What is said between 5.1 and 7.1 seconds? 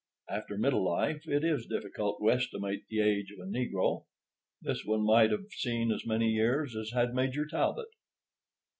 have seen as many years as